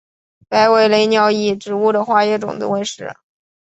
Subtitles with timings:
[0.49, 3.13] 白尾雷鸟以植物的花叶种子为食。